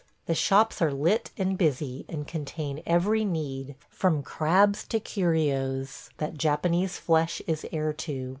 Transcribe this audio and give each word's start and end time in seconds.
The 0.25 0.33
shops 0.33 0.81
are 0.81 0.91
lit 0.91 1.29
and 1.37 1.59
busy, 1.59 2.07
and 2.09 2.27
contain 2.27 2.81
every 2.87 3.23
need, 3.23 3.75
from 3.87 4.23
crabs 4.23 4.83
to 4.87 4.99
curios, 4.99 6.09
that 6.17 6.39
Japanese 6.39 6.97
flesh 6.97 7.39
is 7.45 7.67
heir 7.71 7.93
to. 7.93 8.29